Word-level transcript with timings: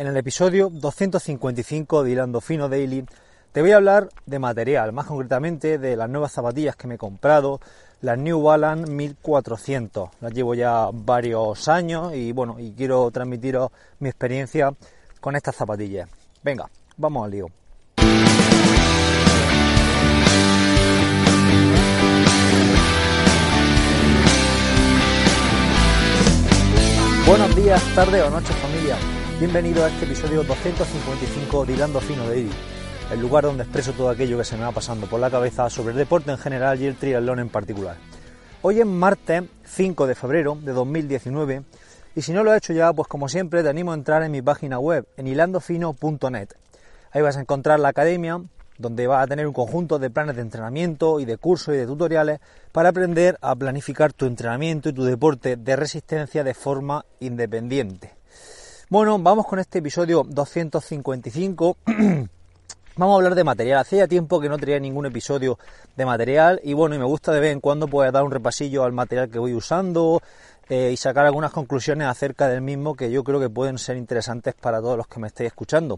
En 0.00 0.06
el 0.06 0.16
episodio 0.16 0.70
255 0.72 2.04
de 2.04 2.12
Hilando 2.12 2.40
Fino 2.40 2.70
Daily 2.70 3.04
te 3.52 3.60
voy 3.60 3.72
a 3.72 3.76
hablar 3.76 4.08
de 4.24 4.38
material, 4.38 4.94
más 4.94 5.04
concretamente 5.04 5.76
de 5.76 5.94
las 5.94 6.08
nuevas 6.08 6.32
zapatillas 6.32 6.74
que 6.74 6.86
me 6.86 6.94
he 6.94 6.96
comprado, 6.96 7.60
las 8.00 8.16
New 8.16 8.40
Balance 8.40 8.90
1400. 8.90 10.08
Las 10.22 10.32
llevo 10.32 10.54
ya 10.54 10.88
varios 10.90 11.68
años 11.68 12.14
y 12.14 12.32
bueno, 12.32 12.56
y 12.58 12.72
quiero 12.72 13.10
transmitiros 13.10 13.72
mi 13.98 14.08
experiencia 14.08 14.72
con 15.20 15.36
estas 15.36 15.56
zapatillas. 15.56 16.08
Venga, 16.42 16.70
vamos 16.96 17.26
al 17.26 17.30
lío. 17.32 17.48
Buenos 27.26 27.54
días, 27.54 27.94
tardes 27.94 28.22
o 28.22 28.30
noches. 28.30 28.56
Bienvenido 29.40 29.82
a 29.82 29.88
este 29.88 30.04
episodio 30.04 30.44
255 30.44 31.64
de 31.64 31.72
Hilando 31.72 31.98
Fino 32.02 32.28
de 32.28 32.40
Iri, 32.40 32.50
el 33.10 33.20
lugar 33.22 33.44
donde 33.44 33.62
expreso 33.62 33.94
todo 33.94 34.10
aquello 34.10 34.36
que 34.36 34.44
se 34.44 34.54
me 34.54 34.64
va 34.64 34.70
pasando 34.70 35.06
por 35.06 35.18
la 35.18 35.30
cabeza 35.30 35.70
sobre 35.70 35.92
el 35.92 35.96
deporte 35.96 36.30
en 36.30 36.36
general 36.36 36.78
y 36.78 36.84
el 36.84 36.96
triatlón 36.96 37.38
en 37.38 37.48
particular. 37.48 37.96
Hoy 38.60 38.80
es 38.80 38.86
martes 38.86 39.44
5 39.64 40.06
de 40.06 40.14
febrero 40.14 40.58
de 40.60 40.72
2019 40.72 41.62
y 42.14 42.20
si 42.20 42.34
no 42.34 42.44
lo 42.44 42.50
has 42.50 42.58
hecho 42.58 42.74
ya, 42.74 42.92
pues 42.92 43.08
como 43.08 43.30
siempre 43.30 43.62
te 43.62 43.70
animo 43.70 43.92
a 43.92 43.94
entrar 43.94 44.22
en 44.22 44.30
mi 44.30 44.42
página 44.42 44.78
web 44.78 45.08
en 45.16 45.26
hilandofino.net. 45.26 46.48
Ahí 47.10 47.22
vas 47.22 47.38
a 47.38 47.40
encontrar 47.40 47.80
la 47.80 47.88
academia, 47.88 48.42
donde 48.76 49.06
vas 49.06 49.24
a 49.24 49.26
tener 49.26 49.46
un 49.46 49.54
conjunto 49.54 49.98
de 49.98 50.10
planes 50.10 50.36
de 50.36 50.42
entrenamiento 50.42 51.18
y 51.18 51.24
de 51.24 51.38
cursos 51.38 51.74
y 51.74 51.78
de 51.78 51.86
tutoriales 51.86 52.40
para 52.72 52.90
aprender 52.90 53.38
a 53.40 53.56
planificar 53.56 54.12
tu 54.12 54.26
entrenamiento 54.26 54.90
y 54.90 54.92
tu 54.92 55.04
deporte 55.04 55.56
de 55.56 55.76
resistencia 55.76 56.44
de 56.44 56.52
forma 56.52 57.06
independiente. 57.20 58.19
Bueno, 58.90 59.16
vamos 59.20 59.46
con 59.46 59.60
este 59.60 59.78
episodio 59.78 60.24
255. 60.26 61.76
vamos 62.96 63.12
a 63.12 63.16
hablar 63.16 63.36
de 63.36 63.44
material. 63.44 63.78
Hacía 63.78 64.08
tiempo 64.08 64.40
que 64.40 64.48
no 64.48 64.58
traía 64.58 64.80
ningún 64.80 65.06
episodio 65.06 65.60
de 65.94 66.04
material 66.04 66.60
y 66.64 66.72
bueno, 66.72 66.96
y 66.96 66.98
me 66.98 67.04
gusta 67.04 67.30
de 67.30 67.38
vez 67.38 67.52
en 67.52 67.60
cuando 67.60 67.86
pues 67.86 68.12
dar 68.12 68.24
un 68.24 68.32
repasillo 68.32 68.82
al 68.82 68.90
material 68.90 69.30
que 69.30 69.38
voy 69.38 69.54
usando 69.54 70.20
eh, 70.68 70.90
y 70.92 70.96
sacar 70.96 71.24
algunas 71.24 71.52
conclusiones 71.52 72.08
acerca 72.08 72.48
del 72.48 72.62
mismo 72.62 72.96
que 72.96 73.12
yo 73.12 73.22
creo 73.22 73.38
que 73.38 73.48
pueden 73.48 73.78
ser 73.78 73.96
interesantes 73.96 74.54
para 74.54 74.80
todos 74.80 74.96
los 74.96 75.06
que 75.06 75.20
me 75.20 75.28
estéis 75.28 75.52
escuchando. 75.52 75.96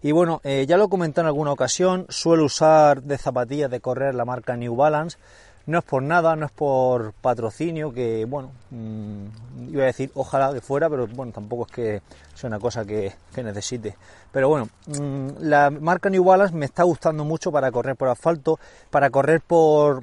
Y 0.00 0.12
bueno, 0.12 0.40
eh, 0.44 0.66
ya 0.68 0.76
lo 0.76 0.84
he 0.84 0.88
comentado 0.88 1.22
en 1.22 1.26
alguna 1.26 1.50
ocasión, 1.50 2.06
suelo 2.10 2.44
usar 2.44 3.02
de 3.02 3.18
zapatillas 3.18 3.72
de 3.72 3.80
correr 3.80 4.14
la 4.14 4.24
marca 4.24 4.56
New 4.56 4.76
Balance. 4.76 5.18
No 5.66 5.78
es 5.78 5.84
por 5.84 6.02
nada, 6.02 6.34
no 6.36 6.46
es 6.46 6.52
por 6.52 7.12
patrocinio, 7.12 7.92
que 7.92 8.24
bueno, 8.24 8.50
mmm, 8.70 9.26
iba 9.70 9.82
a 9.82 9.86
decir 9.86 10.10
ojalá 10.14 10.52
que 10.52 10.60
fuera, 10.60 10.88
pero 10.88 11.06
bueno, 11.06 11.32
tampoco 11.32 11.66
es 11.66 11.72
que 11.72 12.02
sea 12.34 12.48
una 12.48 12.58
cosa 12.58 12.84
que, 12.84 13.14
necesite. 13.36 13.96
Pero 14.32 14.48
bueno, 14.48 14.68
mmm, 14.86 15.28
la 15.40 15.70
marca 15.70 16.08
New 16.10 16.24
Balance 16.24 16.54
me 16.54 16.66
está 16.66 16.82
gustando 16.82 17.24
mucho 17.24 17.52
para 17.52 17.70
correr 17.70 17.96
por 17.96 18.08
asfalto, 18.08 18.58
para 18.90 19.10
correr 19.10 19.40
por, 19.42 20.02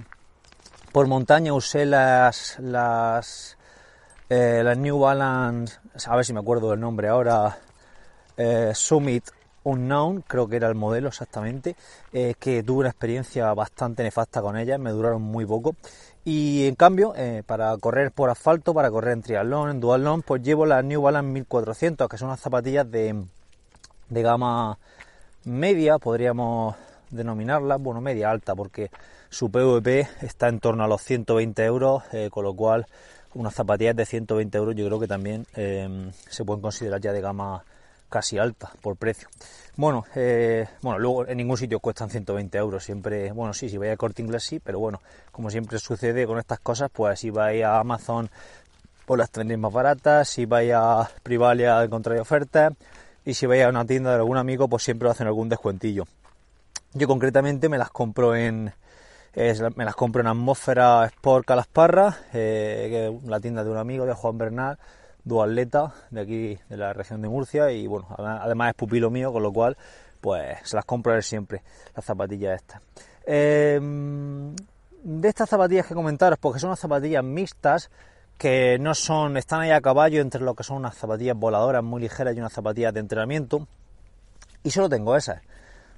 por 0.92 1.08
montaña 1.08 1.54
usé 1.54 1.86
las, 1.86 2.58
las, 2.60 3.58
eh, 4.30 4.62
las 4.64 4.78
New 4.78 5.00
Balance, 5.00 5.80
a 6.06 6.16
ver 6.16 6.26
si 6.26 6.34
me 6.34 6.40
acuerdo 6.40 6.70
del 6.72 6.80
nombre 6.80 7.08
ahora, 7.08 7.58
eh, 8.38 8.72
Summit 8.76 9.26
Unknown, 9.68 10.22
creo 10.22 10.48
que 10.48 10.56
era 10.56 10.68
el 10.70 10.76
modelo 10.76 11.10
exactamente, 11.10 11.76
eh, 12.14 12.36
que 12.40 12.64
tuve 12.64 12.80
una 12.80 12.90
experiencia 12.90 13.54
bastante 13.54 14.02
nefasta 14.04 14.42
con 14.42 14.58
ellas, 14.58 14.80
me 14.80 14.92
duraron 14.92 15.22
muy 15.22 15.46
poco. 15.46 15.76
Y 16.24 16.68
en 16.68 16.76
cambio, 16.76 17.14
eh, 17.16 17.44
para 17.46 17.76
correr 17.78 18.12
por 18.12 18.30
asfalto, 18.30 18.74
para 18.74 18.90
correr 18.90 19.14
en 19.14 19.22
triatlón, 19.22 19.70
en 19.70 19.80
duatlón, 19.80 20.22
pues 20.22 20.42
llevo 20.42 20.66
las 20.66 20.84
New 20.84 21.02
Balance 21.02 21.32
1400, 21.32 22.10
que 22.10 22.18
son 22.18 22.30
unas 22.30 22.40
zapatillas 22.40 22.90
de, 22.90 23.24
de 24.10 24.22
gama 24.22 24.78
media, 25.44 25.98
podríamos 25.98 26.76
denominarlas, 27.10 27.82
bueno, 27.82 28.02
media 28.02 28.30
alta, 28.30 28.56
porque 28.56 28.90
su 29.30 29.50
PVP 29.50 30.08
está 30.22 30.48
en 30.48 30.60
torno 30.60 30.84
a 30.84 30.88
los 30.88 31.02
120 31.02 31.64
euros, 31.66 32.04
eh, 32.14 32.30
con 32.32 32.44
lo 32.44 32.54
cual 32.54 32.86
unas 33.34 33.54
zapatillas 33.54 33.96
de 33.96 34.06
120 34.06 34.58
euros 34.58 34.76
yo 34.76 34.86
creo 34.88 35.00
que 35.00 35.08
también 35.08 35.46
eh, 35.56 36.12
se 36.30 36.44
pueden 36.46 36.62
considerar 36.62 37.00
ya 37.02 37.12
de 37.12 37.22
gama 37.22 37.64
casi 38.10 38.38
alta 38.38 38.72
por 38.82 38.96
precio. 38.96 39.28
Bueno, 39.76 40.06
eh, 40.16 40.68
bueno, 40.82 41.00
luego 41.00 41.28
en 41.28 41.38
ningún 41.38 41.58
sitio 41.58 41.80
cuestan 41.80 42.10
120 42.10 42.58
euros, 42.58 42.84
siempre, 42.84 43.32
bueno, 43.32 43.54
sí, 43.54 43.70
si 43.70 43.78
vais 43.78 43.94
a 43.94 43.98
corte 43.98 44.22
inglés 44.22 44.44
sí, 44.44 44.60
pero 44.60 44.80
bueno, 44.80 45.02
como 45.32 45.52
siempre 45.52 45.78
sucede 45.80 46.26
con 46.26 46.40
estas 46.40 46.60
cosas, 46.60 46.90
pues 46.92 47.20
si 47.20 47.30
vais 47.30 47.64
a 47.64 47.80
Amazon, 47.80 48.30
pues 49.06 49.20
las 49.20 49.30
tendréis 49.30 49.60
más 49.60 49.72
baratas, 49.72 50.28
si 50.30 50.46
vais 50.46 50.74
a 50.74 51.10
Privalia 51.22 51.84
encontráis 51.84 52.22
ofertas, 52.22 52.74
y 53.24 53.34
si 53.34 53.46
vais 53.46 53.64
a 53.64 53.70
una 53.70 53.86
tienda 53.86 54.12
de 54.12 54.18
algún 54.18 54.38
amigo, 54.38 54.68
pues 54.68 54.84
siempre 54.84 55.10
hacen 55.10 55.28
algún 55.28 55.50
descuentillo. 55.50 56.06
Yo 56.94 57.08
concretamente 57.08 57.70
me 57.70 57.78
las 57.78 57.92
compro 57.92 58.36
en, 58.36 58.74
me 59.76 59.86
las 59.86 59.96
compro 59.96 60.22
en 60.22 60.28
Atmósfera 60.28 61.06
Sport 61.06 61.46
Calasparra, 61.46 62.18
eh, 62.34 63.16
la 63.26 63.40
tienda 63.40 63.64
de 63.64 63.70
un 63.70 63.78
amigo 63.78 64.06
de 64.06 64.14
Juan 64.14 64.38
Bernal, 64.38 64.80
duatleta 65.28 65.94
de 66.10 66.22
aquí 66.22 66.60
de 66.70 66.78
la 66.78 66.94
región 66.94 67.22
de 67.22 67.30
Murcia 67.30 67.72
y 67.72 67.88
bueno, 67.88 68.08
además 68.18 68.70
es 68.70 68.76
pupilo 68.76 69.10
mío, 69.10 69.32
con 69.32 69.44
lo 69.44 69.52
cual 69.52 69.78
pues 70.22 70.58
se 70.64 70.76
las 70.76 70.86
compro 70.86 71.14
él 71.14 71.24
siempre, 71.24 71.64
las 71.96 72.06
zapatillas 72.06 72.62
estas. 72.62 72.82
Eh, 73.26 73.80
de 75.04 75.30
estas 75.30 75.50
zapatillas 75.50 75.86
que 75.86 75.94
comentaros, 75.94 76.40
porque 76.40 76.60
son 76.60 76.70
unas 76.70 76.80
zapatillas 76.80 77.24
mixtas 77.24 77.90
que 78.38 78.78
no 78.80 78.94
son, 78.94 79.38
están 79.38 79.62
ahí 79.62 79.72
a 79.72 79.82
caballo 79.82 80.22
entre 80.22 80.42
lo 80.42 80.54
que 80.54 80.64
son 80.64 80.78
unas 80.78 80.96
zapatillas 80.96 81.36
voladoras 81.36 81.84
muy 81.84 82.02
ligeras 82.02 82.36
y 82.36 82.40
unas 82.40 82.54
zapatillas 82.54 82.94
de 82.94 83.00
entrenamiento. 83.00 83.68
Y 84.64 84.72
solo 84.72 84.90
tengo 84.90 85.16
esas. 85.16 85.42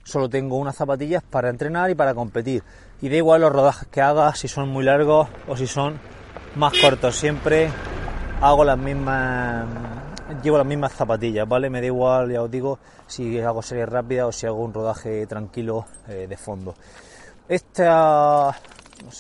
Solo 0.04 0.30
tengo 0.30 0.58
unas 0.58 0.76
zapatillas 0.76 1.24
para 1.24 1.50
entrenar 1.50 1.90
y 1.90 1.96
para 1.96 2.14
competir. 2.14 2.64
Y 3.02 3.10
da 3.10 3.16
igual 3.18 3.42
los 3.42 3.52
rodajes 3.52 3.88
que 3.90 4.02
haga, 4.02 4.34
si 4.36 4.48
son 4.48 4.70
muy 4.70 4.84
largos 4.84 5.28
o 5.48 5.58
si 5.58 5.68
son 5.68 6.00
más 6.56 6.74
cortos. 6.80 7.16
Siempre 7.16 7.70
hago 8.42 8.64
las 8.64 8.78
mismas 8.78 9.68
llevo 10.44 10.58
las 10.58 10.68
mismas 10.68 10.94
zapatillas, 10.94 11.48
¿vale? 11.48 11.70
Me 11.70 11.82
da 11.82 11.88
igual, 11.88 12.32
ya 12.32 12.42
os 12.44 12.52
digo, 12.52 12.80
si 13.08 13.40
hago 13.40 13.62
serie 13.62 13.86
rápida 13.86 14.28
o 14.28 14.32
si 14.32 14.46
hago 14.46 14.64
un 14.64 14.74
rodaje 14.74 15.26
tranquilo 15.28 15.86
eh, 16.08 16.28
de 16.30 16.38
fondo. 16.38 16.76
Esta, 17.48 18.56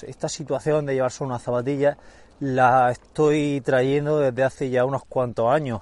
esta 0.03 0.29
situación 0.29 0.85
de 0.85 0.93
llevar 0.93 1.11
solo 1.11 1.29
unas 1.29 1.41
zapatillas 1.41 1.97
la 2.39 2.91
estoy 2.91 3.61
trayendo 3.61 4.19
desde 4.19 4.43
hace 4.43 4.69
ya 4.69 4.85
unos 4.85 5.03
cuantos 5.05 5.51
años. 5.51 5.81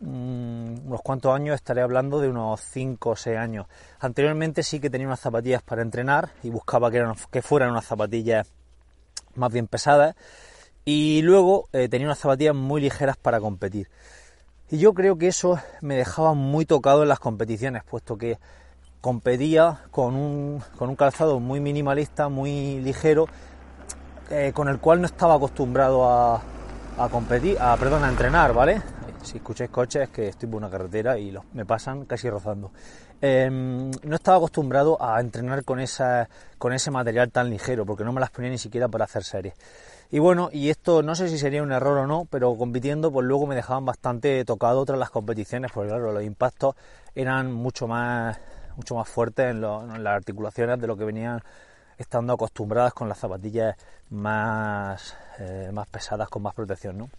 Mm, 0.00 0.86
unos 0.86 1.02
cuantos 1.02 1.34
años 1.34 1.56
estaré 1.56 1.82
hablando 1.82 2.20
de 2.20 2.28
unos 2.28 2.60
5 2.60 3.10
o 3.10 3.16
6 3.16 3.36
años. 3.36 3.66
Anteriormente 4.00 4.62
sí 4.62 4.80
que 4.80 4.90
tenía 4.90 5.06
unas 5.06 5.20
zapatillas 5.20 5.62
para 5.62 5.82
entrenar 5.82 6.30
y 6.42 6.50
buscaba 6.50 6.90
que, 6.90 6.96
eran, 6.96 7.14
que 7.30 7.42
fueran 7.42 7.70
unas 7.70 7.84
zapatillas 7.84 8.50
más 9.34 9.52
bien 9.52 9.66
pesadas 9.66 10.16
y 10.90 11.20
luego 11.20 11.68
eh, 11.74 11.86
tenía 11.90 12.06
unas 12.06 12.18
zapatillas 12.18 12.54
muy 12.54 12.80
ligeras 12.80 13.18
para 13.18 13.40
competir. 13.40 13.90
Y 14.70 14.78
yo 14.78 14.94
creo 14.94 15.18
que 15.18 15.28
eso 15.28 15.58
me 15.82 15.96
dejaba 15.96 16.32
muy 16.32 16.64
tocado 16.64 17.02
en 17.02 17.10
las 17.10 17.18
competiciones, 17.18 17.84
puesto 17.84 18.16
que 18.16 18.38
competía 19.02 19.82
con 19.90 20.14
un, 20.14 20.62
con 20.78 20.88
un 20.88 20.96
calzado 20.96 21.40
muy 21.40 21.60
minimalista, 21.60 22.30
muy 22.30 22.80
ligero, 22.80 23.26
eh, 24.30 24.52
con 24.54 24.68
el 24.68 24.78
cual 24.78 25.02
no 25.02 25.06
estaba 25.06 25.34
acostumbrado 25.34 26.08
a, 26.08 26.40
a, 26.96 27.08
competir, 27.10 27.58
a, 27.60 27.76
perdón, 27.76 28.04
a 28.04 28.08
entrenar, 28.08 28.54
¿vale? 28.54 28.80
Si 29.22 29.36
escucháis 29.36 29.68
coches 29.68 30.04
es 30.04 30.08
que 30.08 30.28
estoy 30.28 30.48
por 30.48 30.56
una 30.56 30.70
carretera 30.70 31.18
y 31.18 31.36
me 31.52 31.66
pasan 31.66 32.06
casi 32.06 32.30
rozando. 32.30 32.72
Eh, 33.20 33.50
no 33.50 34.14
estaba 34.14 34.38
acostumbrado 34.38 34.96
a 35.02 35.20
entrenar 35.20 35.64
con, 35.64 35.80
esa, 35.80 36.30
con 36.56 36.72
ese 36.72 36.90
material 36.90 37.30
tan 37.30 37.50
ligero, 37.50 37.84
porque 37.84 38.04
no 38.04 38.12
me 38.14 38.20
las 38.20 38.30
ponía 38.30 38.50
ni 38.50 38.56
siquiera 38.58 38.88
para 38.88 39.04
hacer 39.04 39.22
series. 39.22 39.52
Y 40.10 40.20
bueno, 40.20 40.48
y 40.50 40.70
esto 40.70 41.02
no 41.02 41.14
sé 41.14 41.28
si 41.28 41.36
sería 41.36 41.62
un 41.62 41.70
error 41.70 41.98
o 41.98 42.06
no, 42.06 42.26
pero 42.30 42.56
compitiendo, 42.56 43.12
pues 43.12 43.26
luego 43.26 43.46
me 43.46 43.54
dejaban 43.54 43.84
bastante 43.84 44.42
tocado 44.46 44.86
tras 44.86 44.98
las 44.98 45.10
competiciones, 45.10 45.70
porque 45.72 45.90
claro, 45.90 46.12
los 46.12 46.22
impactos 46.22 46.76
eran 47.14 47.52
mucho 47.52 47.86
más, 47.86 48.38
mucho 48.76 48.94
más 48.94 49.06
fuertes 49.06 49.50
en, 49.50 49.60
lo, 49.60 49.86
las 49.98 50.16
articulaciones 50.16 50.80
de 50.80 50.86
lo 50.86 50.96
que 50.96 51.04
venían 51.04 51.42
estando 51.98 52.32
acostumbradas 52.32 52.94
con 52.94 53.08
las 53.08 53.18
zapatillas 53.18 53.76
más, 54.08 55.14
eh, 55.40 55.68
más 55.74 55.86
pesadas, 55.88 56.28
con 56.30 56.42
más 56.42 56.54
protección, 56.54 56.96
¿no? 56.96 57.10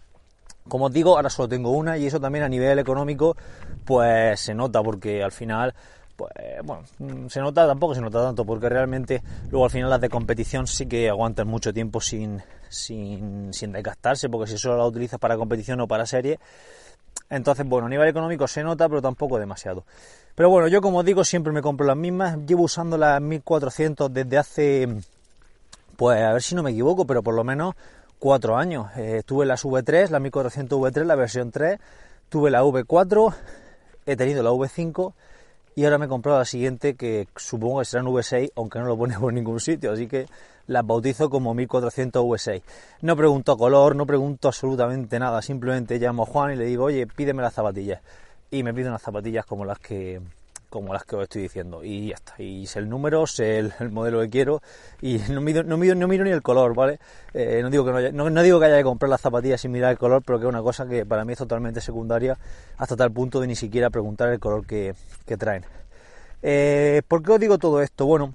Como 0.66 0.86
os 0.86 0.92
digo, 0.92 1.14
ahora 1.14 1.30
solo 1.30 1.48
tengo 1.48 1.70
una 1.70 1.96
y 1.96 2.06
eso 2.06 2.18
también 2.18 2.44
a 2.44 2.48
nivel 2.48 2.78
económico, 2.80 3.36
pues 3.84 4.40
se 4.40 4.54
nota, 4.54 4.82
porque 4.82 5.22
al 5.22 5.32
final 5.32 5.74
pues 6.16 6.32
bueno, 6.64 6.82
se 7.30 7.40
nota, 7.40 7.66
tampoco 7.66 7.94
se 7.94 8.00
nota 8.00 8.22
tanto, 8.22 8.44
porque 8.44 8.68
realmente 8.68 9.22
luego 9.50 9.64
al 9.64 9.70
final 9.70 9.88
las 9.88 10.00
de 10.00 10.08
competición 10.08 10.66
sí 10.66 10.86
que 10.86 11.08
aguantan 11.08 11.48
mucho 11.48 11.72
tiempo 11.72 12.00
sin, 12.00 12.42
sin, 12.70 13.52
sin 13.52 13.72
desgastarse, 13.72 14.30
porque 14.30 14.50
si 14.50 14.56
solo 14.56 14.78
la 14.78 14.86
utilizas 14.86 15.20
para 15.20 15.36
competición 15.36 15.80
o 15.80 15.86
para 15.86 16.06
serie, 16.06 16.38
entonces 17.28 17.66
bueno, 17.66 17.86
a 17.86 17.90
nivel 17.90 18.08
económico 18.08 18.48
se 18.48 18.62
nota, 18.62 18.88
pero 18.88 19.02
tampoco 19.02 19.38
demasiado. 19.38 19.84
Pero 20.34 20.48
bueno, 20.48 20.68
yo 20.68 20.80
como 20.80 21.02
digo, 21.02 21.24
siempre 21.24 21.52
me 21.52 21.60
compro 21.60 21.86
las 21.86 21.96
mismas, 21.96 22.38
llevo 22.46 22.62
usando 22.62 22.96
las 22.96 23.20
1400 23.20 24.12
desde 24.12 24.38
hace, 24.38 24.88
pues 25.96 26.22
a 26.22 26.32
ver 26.32 26.42
si 26.42 26.54
no 26.54 26.62
me 26.62 26.70
equivoco, 26.70 27.06
pero 27.06 27.22
por 27.22 27.34
lo 27.34 27.44
menos 27.44 27.74
cuatro 28.18 28.56
años. 28.56 28.86
Eh, 28.96 29.22
tuve 29.26 29.44
las 29.46 29.64
V3, 29.64 30.08
la 30.10 30.20
1400 30.20 30.78
V3, 30.78 31.04
la 31.04 31.16
versión 31.16 31.50
3, 31.50 31.78
tuve 32.28 32.50
la 32.50 32.62
V4, 32.62 33.34
he 34.06 34.16
tenido 34.16 34.42
la 34.42 34.50
V5 34.50 35.12
y 35.74 35.84
ahora 35.84 35.98
me 35.98 36.06
he 36.06 36.08
comprado 36.08 36.38
la 36.38 36.44
siguiente 36.44 36.94
que 36.94 37.28
supongo 37.36 37.80
que 37.80 37.84
será 37.84 38.02
un 38.02 38.08
V6, 38.08 38.52
aunque 38.56 38.78
no 38.78 38.86
lo 38.86 38.96
pone 38.96 39.18
por 39.18 39.32
ningún 39.32 39.60
sitio, 39.60 39.92
así 39.92 40.06
que 40.06 40.26
las 40.66 40.86
bautizo 40.86 41.30
como 41.30 41.54
1400 41.54 42.22
V6. 42.22 42.62
No 43.02 43.16
pregunto 43.16 43.56
color, 43.56 43.96
no 43.96 44.06
pregunto 44.06 44.48
absolutamente 44.48 45.18
nada, 45.18 45.42
simplemente 45.42 45.98
llamo 45.98 46.24
a 46.24 46.26
Juan 46.26 46.52
y 46.52 46.56
le 46.56 46.64
digo, 46.64 46.84
oye, 46.84 47.06
pídeme 47.06 47.42
las 47.42 47.54
zapatillas. 47.54 48.00
Y 48.50 48.62
me 48.62 48.74
pide 48.74 48.88
unas 48.88 49.02
zapatillas 49.02 49.46
como 49.46 49.64
las 49.64 49.78
que 49.78 50.20
como 50.70 50.94
las 50.94 51.04
que 51.04 51.16
os 51.16 51.24
estoy 51.24 51.42
diciendo. 51.42 51.84
Y 51.84 52.08
ya 52.08 52.14
está. 52.14 52.34
Y 52.42 52.66
sé 52.66 52.78
el 52.78 52.88
número 52.88 53.26
sé 53.26 53.58
el, 53.58 53.72
modelo 53.90 54.20
que 54.20 54.30
quiero. 54.30 54.62
Y 55.02 55.18
no 55.28 55.40
miro, 55.40 55.62
no 55.62 55.76
miro, 55.76 55.94
no 55.94 56.08
miro 56.08 56.24
ni 56.24 56.30
el 56.30 56.42
color 56.42 56.74
vale 56.74 56.98
eh, 57.34 57.60
no 57.62 57.70
digo 57.70 57.84
que 57.84 58.12
no, 58.12 58.30
no, 58.30 58.42
digo 58.42 58.58
que 58.58 58.66
haya 58.66 58.78
que 58.78 58.84
comprar 58.84 59.08
las 59.08 59.20
zapatillas 59.20 59.60
sin 59.60 59.72
mirar 59.72 59.92
el 59.92 59.98
color 59.98 60.22
pero 60.24 60.38
que 60.38 60.46
es 60.46 60.48
una 60.48 60.62
cosa 60.62 60.86
que 60.86 61.06
para 61.06 61.24
mí 61.24 61.32
es 61.32 61.38
totalmente 61.38 61.80
secundaria 61.80 62.38
hasta 62.76 62.96
tal 62.96 63.12
punto 63.12 63.40
de 63.40 63.46
ni 63.46 63.56
siquiera 63.56 63.90
preguntar 63.90 64.28
el 64.30 64.40
color 64.40 64.66
que, 64.66 64.94
traen. 65.38 65.64
Eh, 66.42 67.02
¿por 67.06 67.22
qué 67.22 67.32
os 67.32 67.40
digo 67.40 67.58
todo 67.58 67.82
esto? 67.82 68.06
bueno 68.06 68.34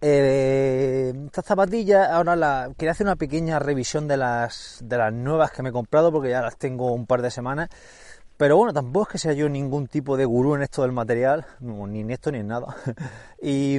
eh, 0.00 1.12
estas 1.26 1.44
zapatillas 1.44 2.08
ahora 2.08 2.34
la, 2.34 2.70
quería 2.78 2.92
hacer 2.92 3.06
una 3.06 3.16
pequeña 3.16 3.58
revisión 3.58 4.08
de 4.08 4.16
las 4.16 4.78
de 4.82 4.96
las 4.96 5.12
nuevas 5.12 5.50
que 5.50 5.62
me 5.62 5.68
he 5.68 5.72
comprado 5.72 6.10
porque 6.10 6.30
ya 6.30 6.40
las 6.40 6.56
tengo 6.56 6.92
un 6.92 7.06
par 7.06 7.20
de 7.20 7.30
semanas 7.30 7.68
pero 8.40 8.56
bueno, 8.56 8.72
tampoco 8.72 9.02
es 9.02 9.08
que 9.10 9.18
sea 9.18 9.34
yo 9.34 9.50
ningún 9.50 9.86
tipo 9.86 10.16
de 10.16 10.24
gurú 10.24 10.54
en 10.54 10.62
esto 10.62 10.80
del 10.80 10.92
material, 10.92 11.44
ni 11.60 12.00
en 12.00 12.10
esto 12.10 12.32
ni 12.32 12.38
en 12.38 12.46
nada. 12.46 12.74
y, 13.42 13.78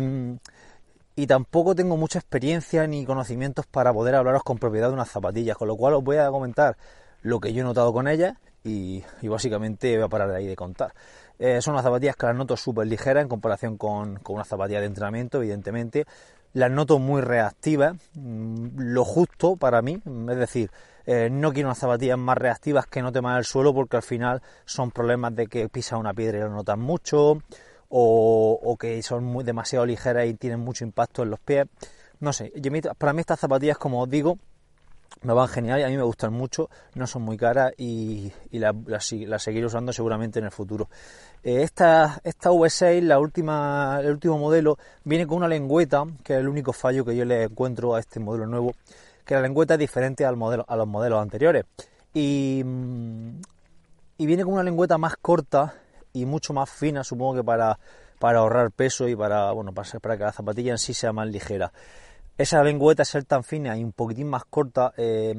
tampoco 1.26 1.74
tengo 1.74 1.98
mucha 1.98 2.20
experiencia 2.20 2.86
ni 2.86 3.04
conocimientos 3.04 3.66
para 3.66 3.92
poder 3.92 4.14
hablaros 4.14 4.44
con 4.44 4.60
propiedad 4.60 4.90
de 4.90 4.94
unas 4.94 5.10
zapatillas, 5.10 5.58
con 5.58 5.68
lo 5.68 5.76
cual 5.76 5.96
os 5.96 6.04
voy 6.04 6.18
a 6.18 6.30
comentar 6.30 6.78
lo 7.24 7.40
que 7.40 7.54
yo 7.54 7.62
he 7.62 7.64
notado 7.64 7.92
con 7.92 8.08
ellas 8.08 8.38
y, 8.64 9.04
básicamente 9.24 9.96
voy 9.96 10.06
a 10.06 10.10
parar 10.10 10.30
de 10.30 10.36
ahí 10.36 10.46
de 10.46 10.56
contar. 10.56 10.94
Eh, 11.40 11.60
son 11.60 11.74
unas 11.74 11.84
zapatillas 11.84 12.16
que 12.16 12.28
las 12.28 12.36
noto 12.36 12.56
súper 12.56 12.86
ligeras 12.86 13.24
en 13.24 13.30
comparación 13.30 13.78
con, 13.80 14.18
con 14.18 14.36
una 14.36 14.46
zapatilla 14.46 14.80
de 14.80 14.86
entrenamiento, 14.86 15.40
evidentemente. 15.40 16.06
Las 16.54 16.70
noto 16.70 17.00
muy 17.00 17.22
reactivas, 17.22 17.96
mm, 18.14 18.68
lo 18.76 19.06
justo 19.06 19.56
para 19.56 19.82
mí, 19.82 20.02
es 20.30 20.38
decir, 20.38 20.70
eh, 21.06 21.30
no 21.32 21.52
quiero 21.54 21.70
unas 21.70 21.80
zapatillas 21.80 22.18
más 22.18 22.38
reactivas 22.38 22.88
que 22.88 23.02
no 23.02 23.12
teman 23.12 23.38
el 23.38 23.46
suelo 23.46 23.74
porque 23.74 23.98
al 23.98 24.04
final 24.04 24.42
son 24.66 24.92
problemas 24.92 25.36
de 25.36 25.48
que 25.48 25.70
pisa 25.70 25.98
una 25.98 26.14
piedra 26.14 26.38
y 26.38 26.42
lo 26.42 26.50
notan 26.50 26.80
mucho 26.80 27.42
o, 27.90 28.78
que 28.80 29.02
son 29.04 29.24
muy, 29.24 29.44
demasiado 29.44 29.86
ligeras 29.86 30.28
y 30.28 30.34
tienen 30.36 30.60
mucho 30.60 30.86
impacto 30.86 31.24
en 31.24 31.30
los 31.32 31.40
pies. 31.40 31.68
No 32.20 32.34
sé, 32.34 32.54
para 32.98 33.14
mí 33.14 33.22
estas 33.22 33.40
zapatillas, 33.40 33.78
como 33.78 34.02
os 34.02 34.10
digo, 34.10 34.38
me 35.24 35.34
van 35.34 35.48
genial 35.48 35.80
y 35.80 35.84
a 35.84 35.88
mí 35.88 35.98
me 35.98 36.04
gustan 36.04 36.34
mucho, 36.34 36.70
no 36.96 37.06
son 37.06 37.22
muy 37.24 37.38
caras 37.38 37.74
y, 37.78 38.32
las 38.52 39.06
seguiré 39.06 39.66
usando 39.66 39.94
seguramente 39.94 40.40
en 40.40 40.46
el 40.46 40.52
futuro. 40.52 40.90
Eh, 41.44 41.62
esta, 41.64 42.20
esta 42.24 42.50
V6, 42.52 43.02
la 43.02 43.20
última, 43.20 44.00
el 44.02 44.12
último 44.12 44.38
modelo, 44.38 44.78
viene 45.04 45.28
con 45.28 45.38
una 45.38 45.48
lengüeta, 45.48 46.06
que 46.24 46.34
es 46.34 46.40
el 46.40 46.48
único 46.48 46.74
fallo 46.74 47.06
que 47.06 47.16
yo 47.16 47.26
le 47.26 47.44
encuentro 47.44 47.96
a 47.96 48.00
este 48.00 48.20
modelo 48.20 48.46
nuevo, 48.48 48.74
que 49.26 49.36
la 49.36 49.42
lengüeta 49.42 49.76
es 49.76 49.80
diferente 49.80 50.26
al 50.26 50.38
modelo, 50.38 50.66
a 50.68 50.76
los 50.76 50.88
modelos 50.88 51.22
anteriores. 51.22 51.66
Y, 52.14 52.64
y 54.18 54.26
viene 54.26 54.44
con 54.44 54.54
una 54.54 54.64
lengüeta 54.64 54.98
más 54.98 55.16
corta 55.18 55.76
y 56.14 56.26
mucho 56.26 56.54
más 56.54 56.70
fina, 56.70 57.04
supongo 57.04 57.36
que 57.36 57.44
para, 57.44 57.80
para 58.20 58.40
ahorrar 58.40 58.72
peso 58.72 59.08
y 59.08 59.16
para, 59.16 59.52
bueno, 59.52 59.74
para, 59.74 60.00
para 60.00 60.18
que 60.18 60.24
la 60.24 60.32
zapatilla 60.32 60.72
en 60.72 60.78
sí 60.78 60.94
sea 60.94 61.14
más 61.14 61.28
ligera. 61.28 61.72
Esa 62.38 62.64
lengüeta, 62.64 63.06
ser 63.06 63.26
tan 63.26 63.44
fina 63.44 63.78
y 63.78 63.84
un 63.84 63.92
poquitín 63.92 64.28
más 64.28 64.46
corta, 64.46 64.94
eh, 64.98 65.36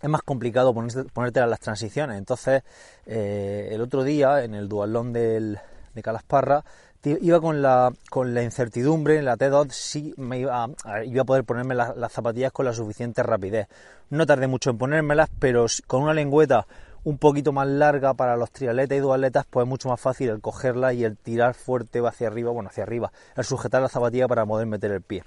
es 0.00 0.10
más 0.10 0.22
complicado 0.22 0.74
ponerte, 0.74 1.46
las 1.46 1.60
transiciones. 1.60 2.18
Entonces, 2.18 2.62
eh, 3.06 3.68
el 3.70 3.80
otro 3.80 4.02
día, 4.02 4.44
en 4.44 4.54
el 4.54 4.68
dualón 4.68 5.12
del, 5.12 5.58
de 5.94 6.02
Calasparra, 6.02 6.64
iba 7.04 7.40
con 7.40 7.62
la, 7.62 7.92
con 8.10 8.34
la 8.34 8.42
incertidumbre 8.42 9.18
en 9.18 9.26
la 9.26 9.36
T2 9.36 9.70
si 9.70 10.14
me 10.16 10.38
iba 10.38 10.64
a, 10.64 11.04
iba 11.04 11.22
a 11.22 11.24
poder 11.24 11.44
ponerme 11.44 11.74
las 11.74 12.12
zapatillas 12.12 12.52
con 12.52 12.64
la 12.64 12.72
suficiente 12.72 13.22
rapidez. 13.22 13.68
No 14.10 14.26
tardé 14.26 14.46
mucho 14.46 14.70
en 14.70 14.78
ponérmelas, 14.78 15.28
pero 15.38 15.66
con 15.86 16.02
una 16.02 16.14
lengüeta 16.14 16.66
un 17.04 17.18
poquito 17.18 17.52
más 17.52 17.68
larga 17.68 18.14
para 18.14 18.36
los 18.36 18.50
triatletas 18.50 18.96
y 18.96 19.00
dualetas, 19.00 19.46
pues 19.48 19.64
es 19.64 19.68
mucho 19.68 19.90
más 19.90 20.00
fácil 20.00 20.30
el 20.30 20.40
cogerla 20.40 20.94
y 20.94 21.04
el 21.04 21.16
tirar 21.18 21.54
fuerte 21.54 22.00
hacia 22.06 22.28
arriba, 22.28 22.50
bueno, 22.50 22.70
hacia 22.70 22.82
arriba, 22.82 23.12
el 23.36 23.44
sujetar 23.44 23.82
la 23.82 23.88
zapatilla 23.88 24.26
para 24.26 24.46
poder 24.46 24.66
meter 24.66 24.90
el 24.90 25.02
pie. 25.02 25.22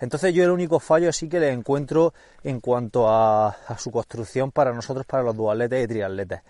Entonces 0.00 0.34
yo 0.34 0.44
el 0.44 0.50
único 0.50 0.80
fallo 0.80 1.12
sí 1.12 1.28
que 1.28 1.38
le 1.38 1.52
encuentro 1.52 2.14
en 2.42 2.60
cuanto 2.60 3.08
a, 3.08 3.56
su 3.78 3.90
construcción 3.90 4.50
para 4.50 4.72
nosotros, 4.72 5.06
para 5.06 5.22
los 5.22 5.36
dualetes 5.36 5.84
y 5.84 5.88
triatletas. 5.88 6.42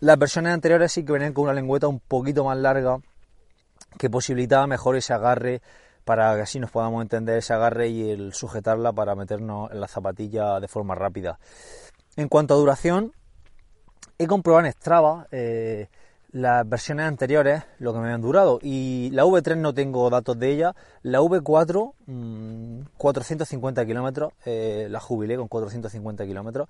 Las 0.00 0.16
versiones 0.16 0.52
anteriores 0.52 0.92
sí 0.92 1.04
que 1.04 1.12
venían 1.12 1.32
con 1.32 1.44
una 1.44 1.54
lengüeta 1.54 1.88
un 1.88 1.98
poquito 1.98 2.44
más 2.44 2.56
larga 2.56 2.98
que 3.98 4.08
posibilitaba 4.08 4.66
mejor 4.68 4.96
ese 4.96 5.12
agarre 5.12 5.60
para 6.04 6.34
que 6.36 6.42
así 6.42 6.60
nos 6.60 6.70
podamos 6.70 7.02
entender 7.02 7.38
ese 7.38 7.52
agarre 7.52 7.88
y 7.88 8.10
el 8.10 8.32
sujetarla 8.32 8.92
para 8.92 9.16
meternos 9.16 9.70
en 9.72 9.80
la 9.80 9.88
zapatilla 9.88 10.60
de 10.60 10.68
forma 10.68 10.94
rápida. 10.94 11.38
En 12.16 12.28
cuanto 12.28 12.54
a 12.54 12.56
duración, 12.56 13.12
he 14.18 14.26
comprobado 14.26 14.66
en 14.66 14.72
Strava 14.72 15.26
eh, 15.32 15.88
las 16.38 16.68
versiones 16.68 17.06
anteriores, 17.06 17.64
lo 17.78 17.92
que 17.92 17.98
me 17.98 18.12
han 18.12 18.20
durado, 18.20 18.58
y 18.62 19.10
la 19.12 19.24
V3 19.24 19.56
no 19.56 19.74
tengo 19.74 20.08
datos 20.08 20.38
de 20.38 20.50
ella, 20.50 20.74
la 21.02 21.20
V4, 21.20 22.88
450 22.96 23.82
mm, 23.82 23.86
kilómetros, 23.86 24.32
eh, 24.44 24.86
la 24.88 25.00
jubilé 25.00 25.36
con 25.36 25.48
450 25.48 26.24
kilómetros, 26.26 26.68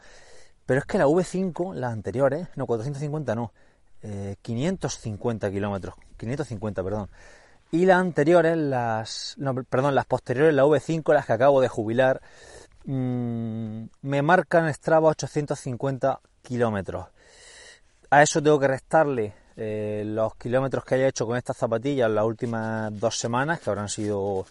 pero 0.64 0.80
es 0.80 0.86
que 0.86 0.98
la 0.98 1.06
V5, 1.06 1.74
las 1.74 1.92
anteriores, 1.92 2.48
no, 2.56 2.66
450 2.66 3.34
no, 3.34 3.52
550 4.42 5.46
eh, 5.46 5.52
kilómetros, 5.52 5.94
550, 6.16 6.82
perdón. 6.82 7.10
Y 7.70 7.84
las 7.84 7.98
anteriores, 7.98 8.56
las, 8.56 9.36
perdón, 9.68 9.94
las 9.94 10.06
posteriores, 10.06 10.54
la 10.54 10.64
V5, 10.64 11.12
las 11.12 11.26
que 11.26 11.32
acabo 11.34 11.60
de 11.60 11.68
jubilar, 11.68 12.22
mm, 12.86 13.82
me 14.00 14.22
marcan 14.22 14.72
Strava 14.72 15.10
850 15.10 16.20
kilómetros. 16.40 17.08
A 18.10 18.22
eso 18.22 18.42
tengo 18.42 18.58
que 18.58 18.68
restarle 18.68 19.34
eh, 19.58 20.04
los 20.06 20.36
kilómetros 20.36 20.84
que 20.84 20.94
haya 20.94 21.08
hecho 21.08 21.26
con 21.26 21.36
estas 21.36 21.56
zapatillas 21.56 22.08
las 22.08 22.24
últimas 22.24 22.96
dos 22.98 23.18
semanas, 23.18 23.58
que 23.60 23.70
habrán 23.70 23.88
sido 23.88 24.46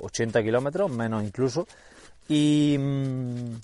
80 0.00 0.38
mm, 0.38 0.42
kilómetros, 0.44 0.90
menos 0.90 1.24
incluso. 1.24 1.66
Y, 2.28 2.76
mm, 2.78 3.56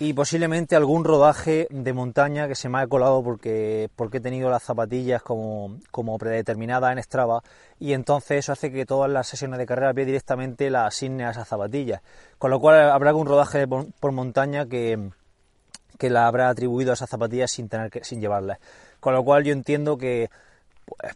y 0.00 0.14
posiblemente 0.14 0.76
algún 0.76 1.04
rodaje 1.04 1.68
de 1.70 1.92
montaña 1.92 2.48
que 2.48 2.54
se 2.54 2.70
me 2.70 2.78
ha 2.78 2.86
colado 2.86 3.22
porque, 3.22 3.90
porque 3.94 4.16
he 4.16 4.20
tenido 4.20 4.48
las 4.48 4.62
zapatillas 4.62 5.22
como, 5.22 5.76
como 5.90 6.16
predeterminadas 6.16 6.92
en 6.92 7.02
Strava 7.02 7.42
y 7.78 7.92
entonces 7.92 8.38
eso 8.38 8.52
hace 8.52 8.72
que 8.72 8.86
todas 8.86 9.10
las 9.10 9.28
sesiones 9.28 9.58
de 9.58 9.66
carrera 9.66 9.90
a 9.90 9.92
directamente 9.92 10.70
las 10.70 10.88
asigne 10.88 11.26
a 11.26 11.32
esas 11.32 11.46
zapatillas. 11.46 12.00
Con 12.38 12.50
lo 12.50 12.58
cual 12.60 12.90
habrá 12.90 13.10
algún 13.10 13.26
rodaje 13.26 13.68
por, 13.68 14.12
montaña 14.12 14.64
que, 14.64 15.10
que 16.00 16.08
la 16.08 16.26
habrá 16.26 16.48
atribuido 16.48 16.92
a 16.92 16.94
esas 16.94 17.10
zapatillas 17.10 17.50
sin 17.50 17.68
tener 17.68 17.90
que, 17.90 18.02
sin 18.02 18.22
llevarlas. 18.22 18.58
Con 19.00 19.12
lo 19.12 19.22
cual 19.22 19.44
yo 19.44 19.52
entiendo 19.52 19.98
que 19.98 20.30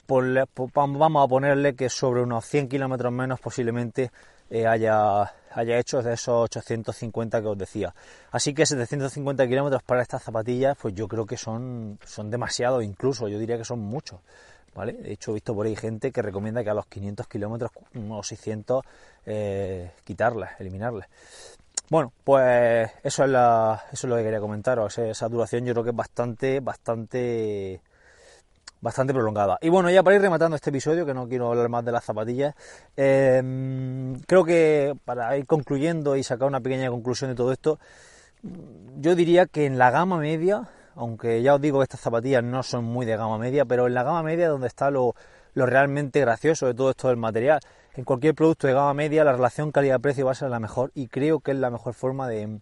pues, 0.07 0.45
vamos 0.75 1.25
a 1.25 1.27
ponerle 1.27 1.75
que 1.75 1.89
sobre 1.89 2.21
unos 2.21 2.45
100 2.45 2.69
kilómetros 2.69 3.11
menos 3.11 3.41
posiblemente 3.41 4.11
eh, 4.51 4.67
haya, 4.67 5.23
haya 5.53 5.79
hecho 5.79 6.03
de 6.03 6.13
esos 6.13 6.35
850 6.45 7.41
que 7.41 7.49
os 7.49 7.57
decía. 7.57 7.95
Así 8.31 8.53
que 8.53 8.67
750 8.67 9.49
kilómetros 9.49 9.83
para 9.83 10.03
estas 10.03 10.23
zapatillas, 10.23 10.77
pues 10.77 10.95
yo 10.95 11.09
creo 11.09 11.25
que 11.25 11.39
son, 11.39 11.99
son 12.05 12.31
demasiado, 12.31 12.83
incluso 12.83 13.27
yo 13.27 13.39
diría 13.39 13.57
que 13.57 13.65
son 13.65 13.81
muchos. 13.81 14.21
¿Vale? 14.75 14.93
De 14.93 15.13
hecho, 15.13 15.31
he 15.31 15.35
visto 15.35 15.55
por 15.55 15.67
ahí 15.67 15.77
gente 15.77 16.11
que 16.11 16.21
recomienda 16.21 16.63
que 16.63 16.69
a 16.69 16.75
los 16.75 16.87
500 16.87 17.27
kilómetros 17.29 17.71
o 18.11 18.23
600 18.23 18.85
eh, 19.25 19.93
quitarlas, 20.05 20.61
eliminarlas. 20.61 21.07
Bueno, 21.91 22.13
pues 22.25 22.91
eso 23.03 23.25
es, 23.25 23.31
la, 23.31 23.85
eso 23.93 24.07
es 24.07 24.11
lo 24.11 24.17
que 24.17 24.23
quería 24.23 24.41
comentaros. 24.41 24.99
Esa 24.99 25.29
duración 25.29 25.65
yo 25.65 25.75
creo 25.75 25.85
que 25.85 25.91
es 25.91 25.97
bastante, 25.97 26.61
bastante 26.61 27.81
bastante 28.85 29.15
prolongada. 29.15 29.59
Y 29.63 29.71
bueno, 29.71 29.91
ya 29.91 30.03
para 30.03 30.17
ir 30.17 30.23
rematando 30.23 30.57
este 30.57 30.69
episodio, 30.69 31.07
que 31.07 31.15
no 31.15 31.27
quiero 31.27 31.49
hablar 31.49 31.71
más 31.71 31.85
de 31.87 31.91
las 31.91 32.05
zapatillas, 32.05 32.55
em, 32.97 34.21
creo 34.27 34.45
que 34.45 34.95
para 35.07 35.37
ir 35.39 35.47
concluyendo 35.47 36.17
y 36.17 36.23
sacar 36.23 36.47
una 36.47 36.61
pequeña 36.61 36.91
conclusión 36.91 37.31
de 37.31 37.35
todo 37.35 37.51
esto, 37.51 37.79
yo 39.01 39.15
diría 39.15 39.47
que 39.47 39.65
en 39.65 39.79
la 39.79 39.91
gama 39.91 40.19
media, 40.19 40.69
aunque 40.97 41.43
ya 41.43 41.55
os 41.55 41.63
digo 41.63 41.79
que 41.79 41.85
estas 41.85 42.01
zapatillas 42.01 42.45
no 42.45 42.63
son 42.63 42.85
muy 42.85 43.07
de 43.07 43.17
gama 43.17 43.39
media, 43.39 43.65
pero 43.65 43.87
en 43.87 43.95
la 43.95 44.03
gama 44.03 44.23
media 44.23 44.51
donde 44.51 44.67
está 44.67 44.91
lo, 44.91 45.15
realmente 45.55 46.21
gracioso 46.21 46.67
de 46.67 46.75
todo 46.75 46.91
esto 46.91 47.09
del 47.09 47.17
material. 47.17 47.61
En 47.97 48.03
cualquier 48.03 48.35
producto 48.35 48.67
de 48.67 48.73
gama 48.73 48.93
media 48.93 49.23
la 49.23 49.33
relación 49.33 49.71
calidad-precio 49.71 50.27
va 50.27 50.33
a 50.33 50.35
ser 50.35 50.51
la 50.51 50.59
mejor 50.59 50.91
y 50.97 51.07
creo 51.07 51.39
que 51.39 51.53
es 51.53 51.59
la 51.59 51.71
mejor 51.71 51.95
forma 51.95 52.29
de, 52.29 52.59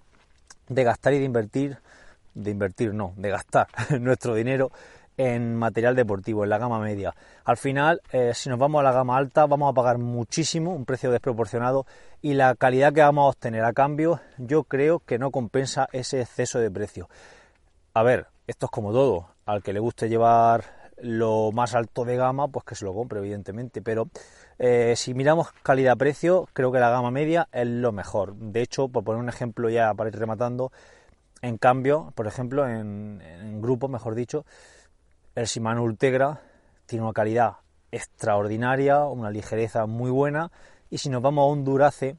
gastar 0.69 1.15
y 1.15 1.21
de 1.21 1.25
invertir, 1.25 1.79
de 2.35 2.51
invertir 2.51 2.93
no, 2.93 3.15
de 3.17 3.31
gastar 3.31 3.69
nuestro 4.01 4.35
dinero 4.35 4.71
en 5.17 5.57
material 5.57 5.97
deportivo, 5.97 6.45
en 6.45 6.51
la 6.51 6.59
gama 6.59 6.81
media. 6.81 7.15
Al 7.45 7.57
final, 7.57 8.03
eh, 8.13 8.33
si 8.35 8.51
nos 8.51 8.59
vamos 8.59 8.81
a 8.81 8.83
la 8.83 8.93
gama 8.93 9.17
alta, 9.17 9.47
vamos 9.47 9.71
a 9.71 9.75
pagar 9.75 9.97
muchísimo, 9.97 10.75
un 10.75 10.85
precio 10.85 11.11
desproporcionado, 11.11 11.87
y 12.21 12.35
la 12.35 12.55
calidad 12.55 12.93
que 12.93 13.01
vamos 13.01 13.25
a 13.25 13.29
obtener 13.29 13.65
a 13.65 13.73
cambio, 13.73 14.21
yo 14.37 14.65
creo 14.65 15.01
que 15.01 15.19
no 15.19 15.31
compensa 15.31 15.89
ese 15.93 16.21
exceso 16.21 16.59
de 16.59 16.71
precio. 16.71 17.09
A 17.95 18.03
ver, 18.03 18.27
Esto 18.47 18.67
es 18.67 18.73
como 18.73 18.93
todo, 18.93 19.29
al 19.47 19.63
que 19.63 19.73
le 19.73 19.81
guste 19.81 20.09
llevar 20.09 20.65
lo 21.03 21.51
más 21.53 21.75
alto 21.75 22.05
de 22.05 22.17
gama, 22.17 22.49
pues 22.49 22.65
que 22.65 22.75
se 22.75 22.85
lo 22.85 22.95
compre, 22.95 23.19
evidentemente. 23.19 23.83
Pero 23.83 24.09
eh, 24.65 24.95
si 24.95 25.13
miramos 25.13 25.51
calidad-precio, 25.65 26.49
creo 26.53 26.71
que 26.71 26.79
la 26.79 26.89
gama 26.89 27.11
media 27.11 27.49
es 27.51 27.67
lo 27.67 27.91
mejor. 27.91 28.37
De 28.37 28.63
hecho, 28.63 28.87
por 28.87 29.03
poner 29.03 29.21
un 29.21 29.29
ejemplo 29.29 29.69
ya 29.69 29.93
para 29.93 30.09
ir 30.09 30.17
rematando, 30.17 30.71
en 31.41 31.59
cambio, 31.59 32.13
por 32.15 32.29
ejemplo, 32.29 32.69
en, 32.69 33.21
en 33.21 33.61
grupo, 33.61 33.89
mejor 33.89 34.15
dicho, 34.15 34.47
el 35.35 35.47
Shimano 35.47 35.83
Ultegra 35.83 36.43
tiene 36.87 37.05
una 37.05 37.13
calidad 37.13 37.55
extraordinaria, 37.91 39.05
una 39.05 39.31
ligereza 39.33 39.87
muy 39.87 40.13
buena 40.13 40.53
y 40.91 40.99
si 40.99 41.09
nos 41.11 41.23
vamos 41.23 41.43
a 41.43 41.53
un 41.53 41.65
Durace 41.65 42.17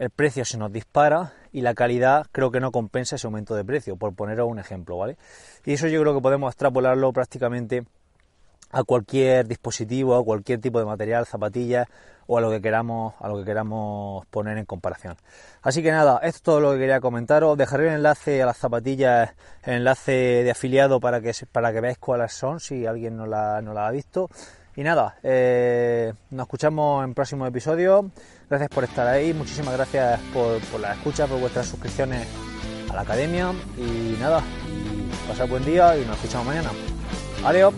el 0.00 0.08
precio 0.10 0.46
se 0.46 0.56
nos 0.56 0.72
dispara 0.72 1.34
y 1.52 1.60
la 1.60 1.74
calidad 1.74 2.26
creo 2.32 2.50
que 2.50 2.58
no 2.58 2.72
compensa 2.72 3.16
ese 3.16 3.26
aumento 3.26 3.54
de 3.54 3.64
precio, 3.64 3.96
por 3.96 4.14
poneros 4.14 4.48
un 4.50 4.58
ejemplo, 4.58 4.96
¿vale? 4.96 5.18
Y 5.64 5.74
eso 5.74 5.88
yo 5.88 6.00
creo 6.00 6.14
que 6.14 6.22
podemos 6.22 6.50
extrapolarlo 6.52 7.12
prácticamente 7.12 7.84
a 8.70 8.84
cualquier 8.84 9.46
dispositivo, 9.46 10.16
a 10.16 10.24
cualquier 10.24 10.60
tipo 10.60 10.78
de 10.78 10.84
material, 10.84 11.26
zapatillas 11.26 11.86
o 12.26 12.38
a 12.38 12.40
lo 12.40 12.50
que 12.50 12.60
queramos, 12.60 13.14
a 13.18 13.28
lo 13.28 13.38
que 13.38 13.44
queramos 13.44 14.24
poner 14.26 14.56
en 14.56 14.64
comparación. 14.64 15.16
Así 15.62 15.82
que 15.82 15.90
nada, 15.90 16.20
esto 16.22 16.28
es 16.28 16.42
todo 16.42 16.60
lo 16.60 16.72
que 16.72 16.78
quería 16.78 17.00
comentaros. 17.00 17.58
Dejaré 17.58 17.88
el 17.88 17.94
enlace 17.94 18.40
a 18.40 18.46
las 18.46 18.56
zapatillas, 18.56 19.30
el 19.64 19.78
enlace 19.78 20.12
de 20.12 20.50
afiliado 20.52 21.00
para 21.00 21.20
que 21.20 21.32
para 21.50 21.72
que 21.72 21.80
veáis 21.80 21.98
cuáles 21.98 22.32
son, 22.32 22.60
si 22.60 22.86
alguien 22.86 23.16
no 23.16 23.26
la, 23.26 23.60
no 23.62 23.74
la 23.74 23.88
ha 23.88 23.90
visto. 23.90 24.30
Y 24.76 24.82
nada, 24.84 25.16
eh, 25.24 26.12
nos 26.30 26.44
escuchamos 26.44 27.04
en 27.04 27.14
próximos 27.14 27.48
episodios. 27.48 28.04
Gracias 28.48 28.70
por 28.70 28.84
estar 28.84 29.06
ahí, 29.08 29.34
muchísimas 29.34 29.74
gracias 29.74 30.20
por, 30.32 30.60
por 30.60 30.80
la 30.80 30.92
escucha, 30.92 31.26
por 31.26 31.40
vuestras 31.40 31.66
suscripciones 31.66 32.28
a 32.88 32.94
la 32.94 33.00
academia. 33.00 33.52
Y 33.76 34.16
nada, 34.20 34.40
pasad 35.26 35.48
buen 35.48 35.64
día 35.64 35.96
y 35.96 36.04
nos 36.04 36.16
escuchamos 36.16 36.46
mañana. 36.46 36.70
Adiós. 37.44 37.74